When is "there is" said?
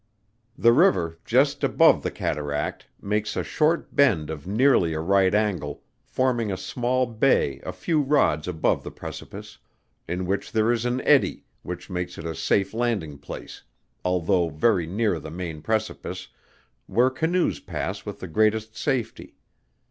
10.53-10.85